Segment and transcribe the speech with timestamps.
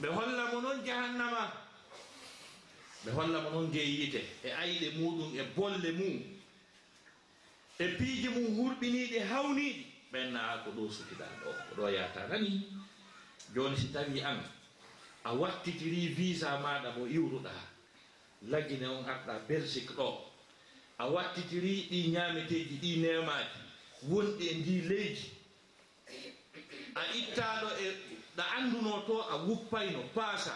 [0.00, 1.52] ɓe holla mo noon jahannama.
[3.04, 6.22] Ɓe holla mo noon jeeyite e ayɗe muɗum e bolle mum.
[7.78, 12.50] E piiji mum hurɓiniɗe hawniɗi ɓenna ko ɗo sukiɗan ɗo ko ɗo yata nani
[13.54, 14.38] joni si tawi an
[15.24, 17.52] a wattitiri visa maɗa mo iwruɗa
[18.48, 20.08] laggine on arɗa belgique ɗo.
[20.98, 23.60] A wattitiri ɗi ñameteji ɗi nemaji
[24.08, 25.30] wonɗi e ndi leydi.
[26.94, 27.86] A ittaɗo e
[28.36, 30.54] ɗo annduno to a wuppayno paasa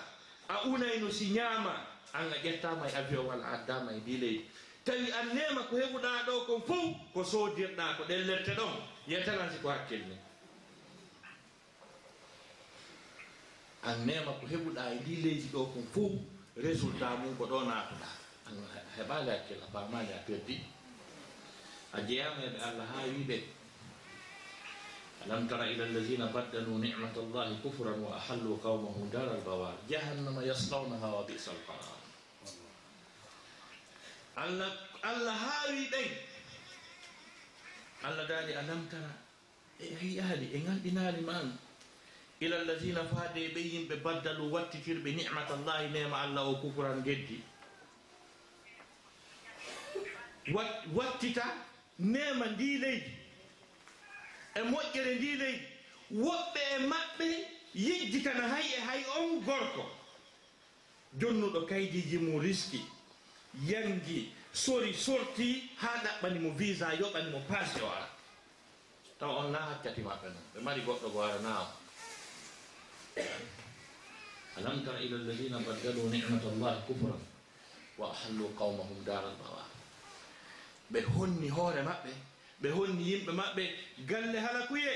[0.49, 1.75] a unayno si ñaama
[2.13, 4.45] an a ƴettama e avion walla addama e ndi leydi.
[4.85, 8.75] Tawi an nema ko heɓuɗa ɗo kon fof ko sodirɗa ko ɗen lette ɗon
[9.09, 10.17] yetalansi ko hakkille
[13.83, 16.13] an nema ko heɓuɗa e ndi leydi ɗo kon fof
[16.57, 18.09] résultat mum ko ɗo natuɗa
[18.47, 18.55] an
[18.97, 20.57] heɓali hakkille a famali a perdi
[21.93, 23.37] a jeeyama eɓe allah ha wiɓe
[25.25, 31.09] alam tara ila alladina baddalu nimat allahi kufran wa ahallu qawmahu dar albawar jahannama yaslawnaha
[31.13, 31.99] wa bisa alqarar
[34.37, 34.71] allah
[35.05, 36.11] allah haawi ɓen
[38.03, 39.13] allah daali alam tara
[39.81, 41.53] e wiyaali e, e, e ganɗinaali man?
[42.41, 47.41] Ila alladina faade ɓe yimɓe baddalu wattitirɓe nimat allahi nema allah o kufran geddi.
[50.97, 51.45] Wattita
[51.99, 53.20] nema ndi leydi.
[54.55, 55.67] e moƴƴere ndi leydi
[56.13, 57.29] woɓɓe e maɓɓe
[57.75, 59.85] yejjitana hay e hay on gorko.
[61.19, 62.81] Jonnuɗo kaydiji mum riski
[63.67, 68.09] yangi sori sorti ha ɗaɓɓanimo visa yoɓanimo pase o ara.
[69.19, 71.67] Taw on na haccati maɓɓe noon ɓe mari goɗɗo go ara nawa
[74.57, 77.21] alam tara ila alladina baddalu nicmat allahi kufran
[77.99, 79.65] wa ahallu qawmahum daral bawa.
[80.93, 82.11] Ɓe honni hoore maɓɓe
[82.61, 83.65] ɓe honni yimɓe maɓɓe
[84.09, 84.93] galle halakuye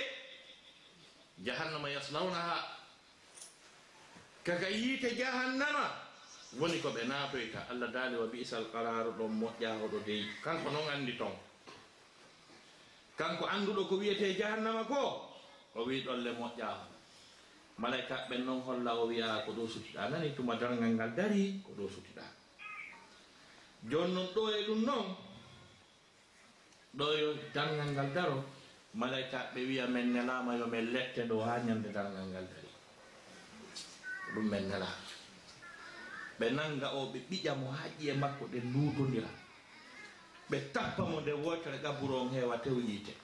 [1.44, 2.56] jahannama yaslawnaha.
[4.44, 5.84] Kaka yiite jahannama
[6.60, 7.66] woni ko ɓe naatoyta.
[7.70, 11.32] Allah daali wa bisal qararu ɗon moƴƴahoɗo dey kanko noon anndi ton.
[13.16, 15.30] Kanko annduɗo ko wiyete jahannama ko
[15.74, 16.86] o wi ɗolle moƴƴaho
[17.78, 21.72] malayka ɓen noon holla o wiya ko ɗo sutiɗa nani tuma dargal ngal dari ko
[21.74, 22.22] ɗo sutiɗa
[23.90, 25.16] jooni noon ɗo e ɗum noon
[26.98, 28.44] ɗo yo dalgal ngal daro?
[28.94, 32.68] Malaykaɓe wiya min nelama yo min lette ɗo ha ñande dalgal ngal dari.
[34.34, 34.86] Ɗum min nela.
[36.38, 39.28] Ɓe nanga o ɓe ɓiƴa mo ha ƴiye makko ɗe ndutodira
[40.50, 43.14] ɓe tappa mo nde wotere gaburo on heewa tew yiite.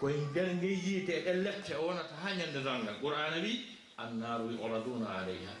[0.00, 3.52] Koye nder nge yiite e ɗe lette o wonata ha ñande dalgal qur'ana wi
[3.98, 5.52] annaru oraduna aleyha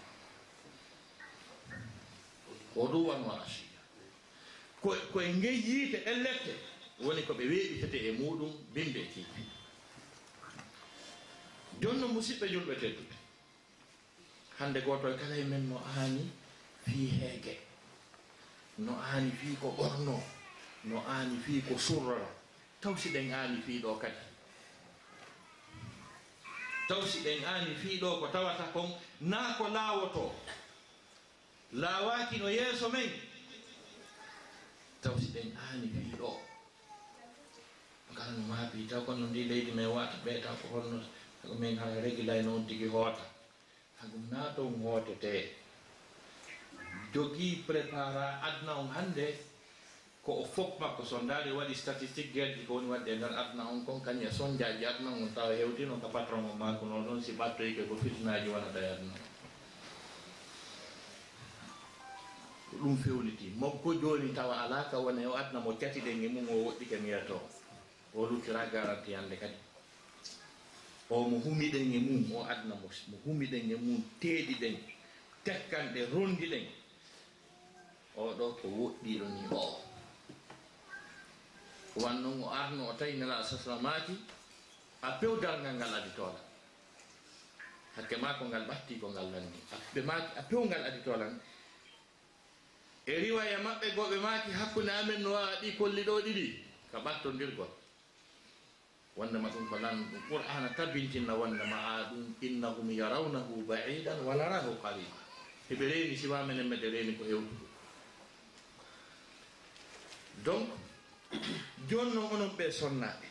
[2.76, 3.67] oɗum wanwa asi
[5.12, 6.54] koye ngey yiite ellette
[7.00, 9.42] woni ko ɓe weeɓitete e muɗum bimbe tiipi
[11.80, 13.14] jonno musidɓe julɓe tedduɓe
[14.58, 16.30] hande goto kala e men no aani
[16.84, 17.58] fii heege
[18.78, 20.22] no aani fii ko ɓorno
[20.84, 22.28] no aani fii ko surrora
[22.80, 24.22] taw si ɗen aani fii ɗo kadi.
[26.88, 28.88] Taw si ɗen aani fii ɗo ko tawata kon
[29.20, 30.34] naa ko laawoto.
[31.72, 33.10] Laawaaki no yeeso men
[35.02, 36.30] tawti ɗen aani wiiɗo
[38.12, 40.98] ngal no maabi taw kono ndi leydi men wata ɓe taw ko holno
[41.42, 43.24] hako min ha régulay noon tigi hoota.
[44.00, 45.32] Haɗum na dow hootete
[47.12, 49.26] jogii prépara adna on hannde
[50.24, 53.62] ko o fof makko so ndaari waɗi statistique guerji ko woni waɗɗe e nder adna
[53.72, 57.22] on kon kañum e sondiaji adna on taw hewtino ko patron o maako noon noon
[57.24, 59.12] si ɓattoyke ko fitnaji wonata e adna.
[59.14, 59.37] on
[62.70, 63.52] ko ɗum fewniti.
[63.56, 67.40] Mokko joni tawa ala ka wona o adna mo catiɗen e mum o woɗɗike miyato
[68.14, 69.56] o luttira garanti yande kadi.
[71.10, 74.76] O mo humiɗen e mum o adna mo mo humiɗen e mum teeɗiɗen
[75.44, 76.66] tekkanɗe rondiɗen
[78.16, 79.80] oɗo ko woɗɗiɗo ni o.
[81.96, 84.14] Wannon o arno o tawi nela saslamaki
[85.02, 86.40] a pewdal ngal ngal aditola
[87.96, 89.58] hakke ma ko ngal ɓatti ko ngal lanni
[90.38, 91.34] a pewngal aditolan
[93.08, 96.46] e riwaya maɓɓe goɓe maaki hakkunde amen no wawa ɗi kolli ɗo ɗiɗi
[96.92, 97.70] ka ɓattodirgol
[99.16, 104.76] wondema ɗum ko lan ɗum qur'ana tabintinna wondema a ɗum innahum yarawnahu baidan wa narahu
[104.82, 105.18] qariba
[105.70, 107.66] heɓe reeni siwa menen mede reeni ko hewtuɗo
[110.44, 110.68] donc
[111.88, 113.26] joni noon onon ɓe sonnaɓe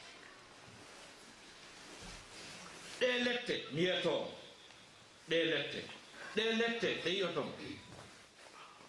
[3.00, 4.34] ɗe lette mi yiyatomo
[5.30, 5.80] ɗe lette
[6.36, 7.54] ɗe lette ɗe yiyotomo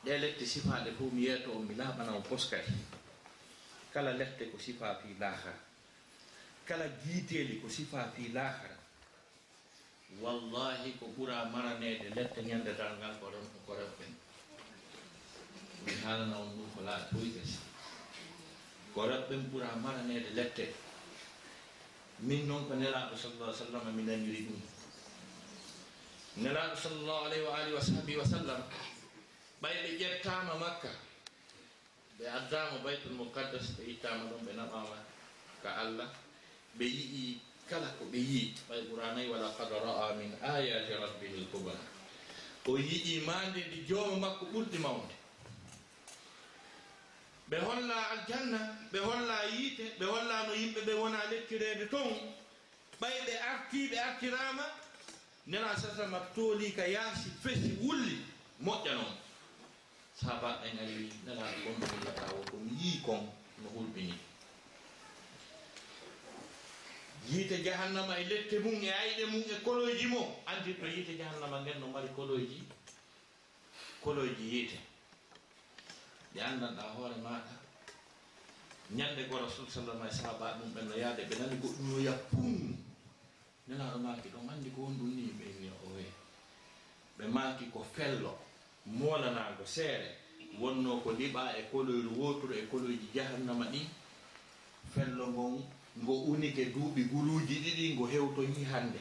[0.09, 2.73] ɗe lette sifaɗe fof mi yeeto on mi laaɓana o poskati
[3.93, 5.53] kala lette ko sifa fi lahara
[6.65, 8.77] kala giiteeli ko sifa fi lahara
[10.23, 14.13] wallahi ko ɓura maraneede lette ñandetal ngal ko ren ko renɓen
[15.85, 17.59] mi haalana on ɗum ko laa toyi kasi
[18.95, 20.73] ko renɓen ɓura maraneede lette
[22.21, 24.61] min noon ko nelaaɗo sallallah sallam mi dañiri ɗum.
[26.43, 28.61] Nelaaɗo sallallahu alayhi wa alihi wa sahbihi wa sallam
[29.63, 30.91] ɓay ɓe ƴettama makka.
[32.19, 34.97] Ɓe addama baytul mukaddas ɓe ittama ɗum ɓe naɓama
[35.63, 36.09] ka allah.
[36.79, 37.41] Ɓe yii
[37.71, 38.55] kala ko ɓe yii.
[38.69, 41.75] Ɓay ɓuranayi wala kad ra'a min ayati rabbihi lkubra
[42.67, 45.15] o yii mande ndi jooma makko ɓurɗi mawde
[47.51, 48.59] ɓe holla aljanna
[48.93, 52.13] ɓe holla yiite ɓe holla no yimɓe ɓe wona lekkirede ton.
[53.01, 54.65] Ɓay ɓe arti ɓe artirama
[55.47, 58.19] nena sasama tooli ka yaasi fesi wulli
[58.63, 59.15] moƴƴa noon.
[60.21, 62.65] saba en ari nana ɗum illata e yiyata wo ɗum.
[62.81, 63.23] Yii kon
[63.63, 64.15] no hulɓini.
[67.31, 70.43] Yiite jahannama e lette mum e ayɗe mum e koloyji mo.
[70.47, 72.63] Anti to yiite jahannama nden no mari koloyji
[74.03, 74.79] koloyji yiite.
[76.35, 77.55] Ɗi anndanɗa hoore maɗa
[78.91, 82.77] ñande go rasul sallama e sahaba ɗum ɓen no yaade ɓe nani goɗɗum no yappum.
[83.69, 86.11] Nelaɗo maaki ɗon anndi ko won ɗum ni ɓenni o wee.
[87.19, 88.48] Ɓe maaki ko fello.
[88.93, 90.17] moolanago seere.
[90.61, 93.81] Wonno ko liɓa e koloyru woturu e koloyji jahannama ɗi
[94.95, 95.63] fello ngon
[96.03, 98.99] ngo unike duuɓi guluuji ɗiɗi ngo hewtoyi hannde.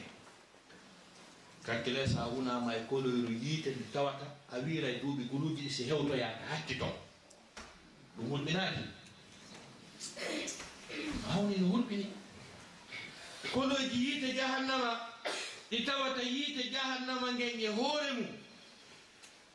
[1.66, 5.82] Kakkile sa unama e koloyru yiite ndi tawata a wiira e duuɓi guluuji ɗi si
[5.84, 6.92] hewtoyaaka hatti ton.
[8.16, 8.82] Ɗum hulɓinaaki
[11.28, 12.06] hawni no hulɓini
[13.52, 15.00] koloyji yiite jahannama
[15.70, 18.26] ɗi tawata yiite jahannama ngen e hoore mum.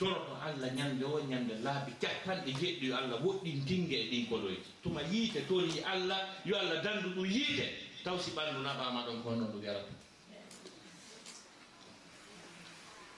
[0.03, 5.01] toroto allah ñande o ñande laabi capanɗe jeɗɗi yo allah woɗɗintinge e ɗin koloyji tuma
[5.01, 7.65] yiite tooni allah yo allah dandu ɗum yiite.
[8.03, 9.93] Taw si ɓanndu naɓama ɗon ko noon ɗum yarata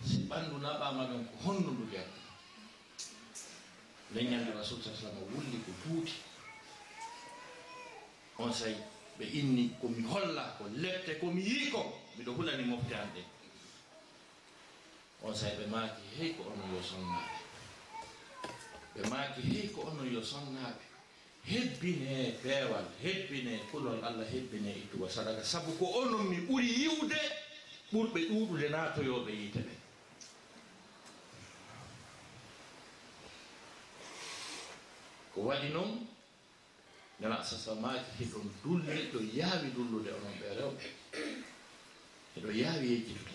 [0.06, 2.22] si ɓanndu naɓama ɗon ko honno ndu yarata
[4.14, 6.14] leñande rasul sa sallam wulli ko tuuti.
[8.38, 8.76] On sayi
[9.18, 11.82] ɓe inni komi holla ko lette komi yii ko
[12.18, 13.26] miɗo hulani mofte an ɗen
[15.25, 17.38] on say ɓe maaki hey ko onon yo sonnaaɓe
[18.95, 20.83] ɓe maaki hey ko onon yo sonnaaɓe
[21.45, 25.44] hebbine peewal hebbine kulol allah hebbine ittugo sadaka.
[25.44, 27.19] Sabu ko onon mi ɓuri yiwde
[27.94, 29.74] ɓurɓe ɗuuɗude naatoyoɓe yiite ɓe.
[35.33, 35.92] Ko waɗi noon
[37.19, 40.86] nana sasamaaji heɗon dulle ɗo yaawi dullude onon ɓe rewɓe.
[42.38, 43.35] Eɗo yaawi yejjitude.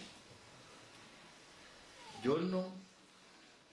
[2.25, 2.70] joni noon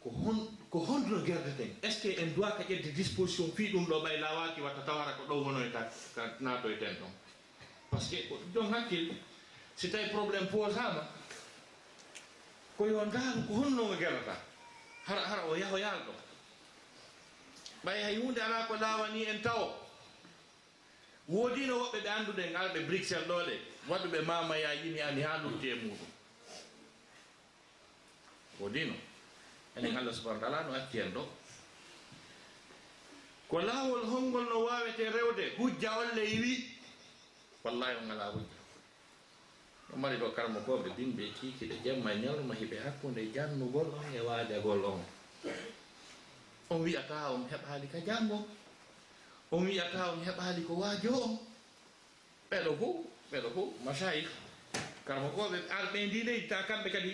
[0.03, 3.85] ko hon ko honduno gerdeten est ce que en duwa ka ƴedde disposition fii ɗum
[3.87, 7.11] ɗo ɓay lawaki watta tawara ko ɗo wonoy e ka ka natoyten e ɗon?
[7.89, 9.13] Par ce que ko ɗon hakkille
[9.75, 11.03] si tawi probléme posama
[12.77, 14.35] ko yo ndaaru ko honnogo gerata
[15.05, 16.13] hara hara o yaho yaal ɗo.
[17.85, 19.73] Ɓay hay hunde ala ko laawani en tawo
[21.27, 23.55] woodino woɓɓe ɓe annduɗen alɓe bruxelles ɗo ɗe
[23.89, 26.16] waɗuɓe mamaya yimi ani haa lutti e muɗum
[28.61, 28.93] o dino.
[29.75, 29.97] Enen mm.
[29.97, 31.23] allah subahana taala no acci en ɗo.
[33.49, 36.53] Ko laawol holngol no waawete rewde hujja olle yiwi.
[37.63, 38.57] Wallahi on alaa hujja.
[39.89, 44.19] No mari ɗo karma gooɓe binɓe kiikiɗe jemma e ñalnuma hiɓe hakkunde jannugol on e
[44.19, 45.01] waadagol on.
[46.69, 48.47] On wiyata on heɓaali ka janngo.
[49.51, 51.39] On wiyata on heɓaali ko waajo on.
[52.51, 52.95] Ɓeɗo fof
[53.31, 54.27] ɓeɗo fof masayih
[55.05, 57.11] karmo koɓe arɓe ndi leydi ta kamɓe kadi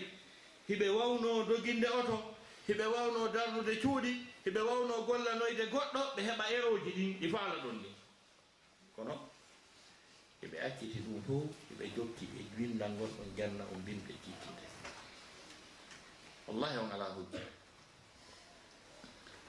[0.70, 2.36] hiɓe wawno doginde oto
[2.68, 4.12] hiɓe wawno darnude cuuɗi
[4.46, 7.90] hiɓe wawno gollanoyde goɗɗo ɓe heɓa eroji ɗin ɗi faala ɗon ɗi.
[8.96, 9.16] Kono
[10.44, 11.36] eɓe acciti ɗum to
[11.74, 14.66] eɓe jokki ɓe windal ngol ɗon janna o bimɓe kikkide
[16.48, 17.40] wallahi on ala hujja.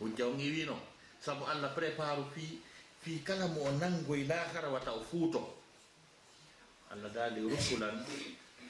[0.00, 0.76] Hujja on iwino
[1.20, 2.58] saabu allah préparu fi
[3.02, 5.42] fi kala mo o nangoy lahara wata o fuuto.
[6.90, 8.04] Allah daali rusulan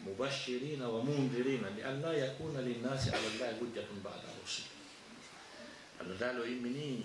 [0.04, 3.26] mubashirina wa mundirina li an la yakuna linnasi مبشرين ومنذرين لأن لا يكون للناس على
[3.26, 4.62] الله حجة بعد الرسل
[6.00, 7.04] الله تعالى يمني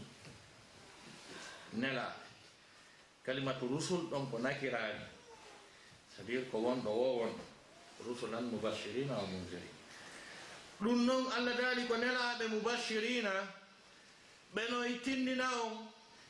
[1.74, 2.08] نلا
[3.26, 3.60] كلمة
[6.20, 6.84] à dire ko wonɗo.
[6.84, 7.32] كون
[8.06, 9.80] rusulan mubashirina wa mundirina.
[10.82, 13.32] Ɗum noon allah daali ko nelaɓe mubashirina
[14.56, 15.88] ɓenoy e tindina on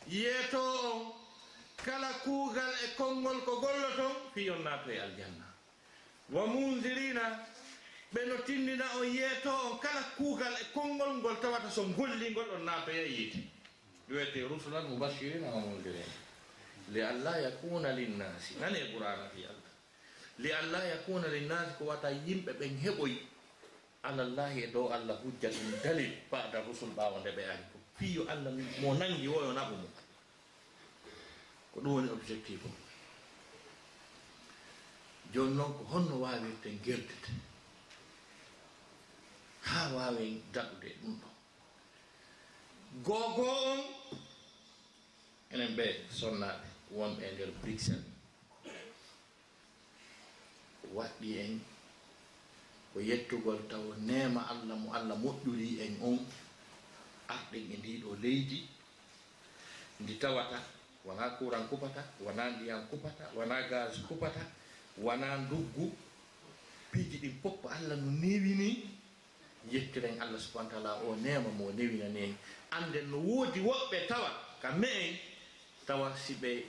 [0.07, 1.13] yeeto on
[1.85, 5.48] kala kuugal e konngol ko gollo ton fi on naato e aljanna.
[6.31, 7.45] wa mundirina
[8.13, 12.63] ɓe no tindina on yeeto on kala kuugal e konngol ngol tawata so gollingol on
[12.65, 13.39] naatoya yiite
[14.09, 16.13] wiyete rusulan mubashirina wa mundirina
[16.91, 19.71] li alla yakuna linnasi nani e qur'ana fi allah?
[20.39, 23.13] Li alla yakuna linnasi ko wata yimɓe ɓen heɓoy.
[24.03, 27.77] Alallahi e dow allah hujja ɗum dalil bada rusul ɓaawo nde ɓe ari ko.
[27.99, 29.91] Fiyo allah mo nangi woyo naɓu mum
[31.73, 32.69] ko ɗum woni objectif o.
[35.33, 37.31] joni noon ko honno wawirten gerdete
[39.69, 41.33] ha wawen daɗude ɗum ɗon
[43.05, 43.81] gogo on
[45.53, 45.85] enen ɓe
[46.19, 46.67] sonnaɓe
[46.97, 48.01] wonɓe e nder brixel
[50.95, 51.53] waɗɗi en
[52.93, 56.19] ko yettugol taw nema allah mo allah moƴƴuri en on.
[57.29, 58.59] Arɗen e ndiɗo leydi
[60.01, 60.59] ndi tawata
[61.05, 64.41] wona courant kupata wona ndiyam kupata wona gaz kupata
[65.01, 65.91] wona ndoggu
[66.91, 68.89] piiji ɗin fof allah no newini
[69.71, 72.35] yettiren allah subahana taala o nema mo newinaneni
[72.71, 74.29] anden no woodi woɓɓe tawa
[74.61, 75.15] ka me en
[75.87, 76.63] tawa si ɓe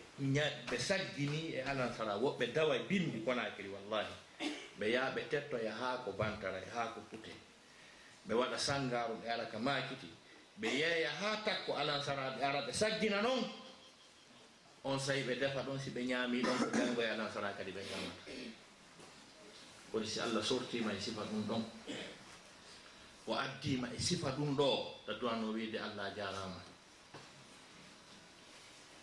[0.71, 4.15] ɓe saggini e alansara woɓɓe dawa e bimbi konakiri wallahi.
[4.79, 7.31] Ɓe yaha ɓe tettoya haa ko bantara e haa ko pute.
[8.27, 10.09] Ɓe waɗa sangaru ɓe ara ka makiti
[10.61, 13.45] ɓe yeeya haa takko alansara ɓe ara ɓe saggina noon.
[14.85, 17.83] on sayi ɓe defa ɗon si ɓe ñaami ɗon ko jangoya ɗan sona kadi ɓe
[17.91, 18.33] ñamata
[19.93, 21.65] kono si allah sortima e sifa ɗum ɗon.
[23.27, 26.61] O addima e sifa ɗum ɗo ta duwanno wiide allah jarama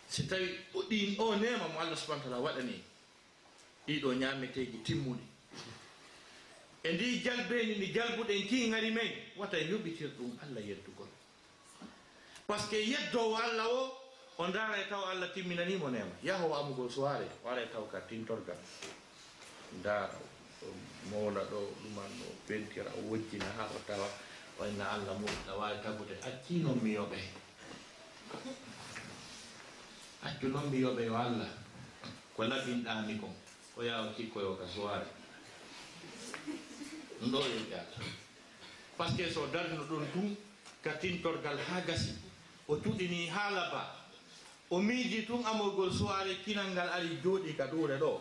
[0.08, 0.48] si tawi
[0.88, 2.82] ɗin o nema mo allah subahana taala waɗani
[3.86, 5.24] ɗiɗo ñameteji timmuɗi.
[6.82, 11.08] E ndi jalbeni ndi jalbuɗen ki gari men wata e yoɓitir ɗum allah yeddugol
[12.46, 13.97] par ce que yeddowo allah o
[14.38, 18.56] o daara e taw allah timminanimo nema yaho amugol suware wara e taw ka tintorgal.
[19.80, 20.14] Ndaara
[21.10, 24.08] mawla ɗo ɗuman o pentira o wojjina ha o tawa.
[24.58, 26.14] Wayna allah muɗa wawi taggude.
[26.82, 27.18] Mi yoɓe.
[30.22, 31.48] Accu noon mi yoɓe yo allah.
[32.36, 33.34] Ko labinɗami kon
[33.76, 35.06] o yawa cikkoyo ka suware
[37.20, 38.06] ɗum ɗo yimɓe allah
[38.96, 40.36] par ce que so darno ɗon tum
[40.82, 42.14] ka tintorgal ha gasi
[42.68, 43.97] o cuɗini ha laba.
[44.70, 48.20] o miiji tun amorgol suware kinal ngal ari jooɗi ka ɗuure ɗo.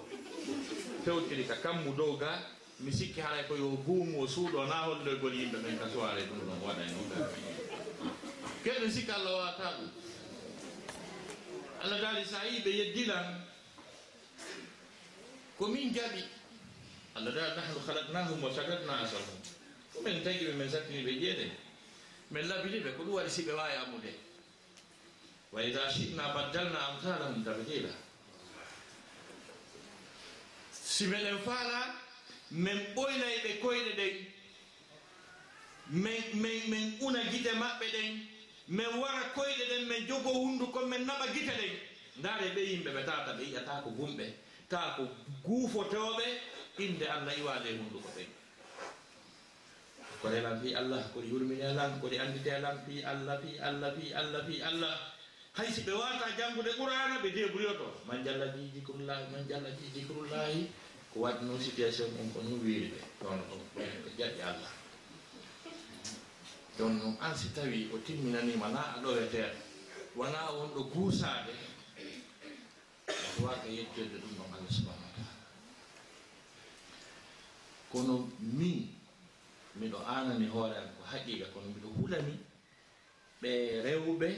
[1.06, 2.40] Fewtiri ka kammu dow ga
[2.80, 6.40] mi sikki haray ko yo guumu o suuɗo na holloygol yimɓe ɓen ka suware ɗum
[6.48, 6.92] ɗon waɗa e
[8.64, 9.90] keɗen sikki allah wawata ɗum.
[11.84, 13.42] Allah daali sa a yii ɓe yeddilan
[15.58, 16.24] ko min jaɓi
[17.16, 19.38] allah daali nahnu halaknahum wa sagatna asahum
[19.94, 21.46] ɗumen tagi ɓe min sattini ɓe ƴeeɗe
[22.32, 24.12] min labiniɓe ko ɗum waɗi si ɓe wawi amude
[25.52, 27.90] wa ida shitna baddalna amtalahum tabdila.
[30.72, 31.96] Si meɗen faala
[32.52, 34.16] min ɓoynay ɓe koyɗe ɗen
[35.90, 38.20] min min min una gite maɓɓe ɗen
[38.68, 41.74] min wara koyɗe ɗen min jogo hunduko min naɓa gite ɗen.
[42.20, 44.26] Ndaare ɓe yimɓe ɓe tata ɓe yiƴata ko gumɓe
[44.70, 45.04] ta ko
[45.46, 46.26] guufotoɓe
[46.80, 48.28] inde allah iwaade hunduko ɓen.
[50.22, 54.14] Ko relan fi allah koɗi yurmini alan koɗi andide alan fi allah fi allah fi
[54.14, 54.96] allah fi allah.
[55.58, 59.86] hay si ɓe wata janngude qur'ana ɓe debriyoto man jalla ɗi dicrullahi man jalla ɗi
[59.94, 60.70] dicrullahi
[61.14, 63.00] ko waɗi noon situation on ko noon weeri ɓe.
[63.26, 63.40] Ɗon
[63.76, 64.72] ɓe jaɓi allah.
[66.78, 69.52] Ɗon noon an si tawi o timminanima na a weteer
[70.16, 71.54] wona on ɗo guusade
[73.10, 75.34] oto warka yettirde ɗum ɗon allah subahana wa taala.
[77.92, 78.94] Kono min
[79.80, 82.34] miɗo anani hoore am ko haqiqa kono mbiɗo hulani
[83.42, 83.52] ɓe
[83.86, 84.30] rewɓe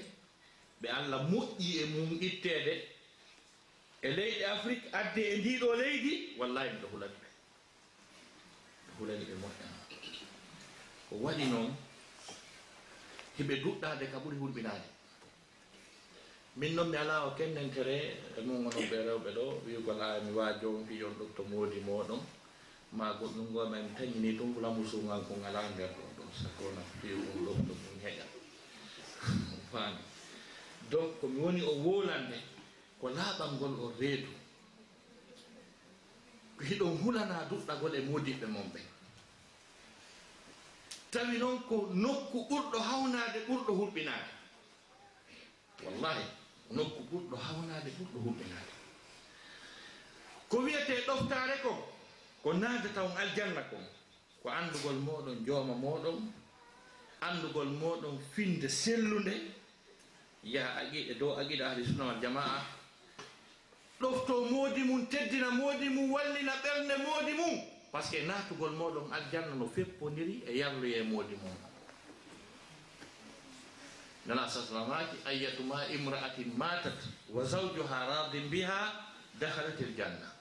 [0.81, 2.73] ɓe allah moƴƴi e mum ittede
[4.01, 7.27] e leyɗe afrique adde e ndiɗo leydi wallahi miɗo hulani ɓe.
[8.85, 9.73] Ɓe hulani ɓe moƴƴan
[11.09, 11.69] ko waɗi noon
[13.37, 14.87] hiɓe duɗɗade ka ɓuri hulɓinade
[16.55, 17.95] min noon mi ala o kennentere
[18.37, 22.21] e mum onon ɓe rewɓe ɗo wigol a mi waajo mbiyon ɗum to moodi moɗon
[22.97, 27.07] ma goɗɗum goma mi tañini ɗum lamu sugal ko ngala nder ɗo ɗon sakona fi
[27.13, 28.25] um ɗum ɗo mum heƴa.
[29.71, 30.08] Fami
[30.91, 32.37] donc komi woni o wolande
[32.99, 34.31] ko laaɓal ngol o reedu.
[36.67, 38.81] Hiɗon hulana duɗɗagol e modiɓɓe mon ɓe
[41.11, 44.29] tawi noon ko nokku ɓurɗo hawnade ɓurɗo huɓɓinade
[45.85, 46.23] wallahi
[46.75, 48.73] nokku ɓurɗo hawnade ɓurɗo huɓɓinade
[50.49, 51.71] ko wiyete ɗoftare ko
[52.43, 53.85] ko naade taw aljanna kon
[54.43, 56.17] ko andugol moɗon jooma moɗon
[57.21, 59.33] andugol moɗon finde sellunde
[60.43, 62.63] yaha aqida dow aqiɗa ahli sunna wal jamaa
[64.01, 67.59] ɗofto moodi mum teddina moodi mum wallina ɓernde moodi mum
[67.91, 71.55] par ce que naatugol moɗon aljanna no feppodiri e yarluye moodi mum
[74.25, 76.97] nana saslamaki ayatuma imra'atin matat
[77.29, 78.93] wa zawjuha radin biha
[79.39, 80.38] dahalat il janna.